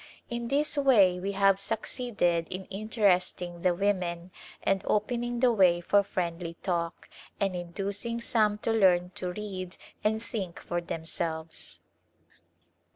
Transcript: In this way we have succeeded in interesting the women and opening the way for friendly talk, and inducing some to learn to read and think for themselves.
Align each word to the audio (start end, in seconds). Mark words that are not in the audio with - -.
In 0.31 0.47
this 0.47 0.77
way 0.79 1.19
we 1.19 1.33
have 1.33 1.59
succeeded 1.59 2.47
in 2.49 2.65
interesting 2.71 3.61
the 3.61 3.75
women 3.75 4.31
and 4.63 4.81
opening 4.87 5.41
the 5.41 5.51
way 5.53 5.79
for 5.79 6.01
friendly 6.01 6.55
talk, 6.63 7.07
and 7.39 7.55
inducing 7.55 8.19
some 8.19 8.57
to 8.65 8.71
learn 8.73 9.11
to 9.11 9.31
read 9.31 9.77
and 10.03 10.23
think 10.23 10.59
for 10.59 10.81
themselves. 10.81 11.81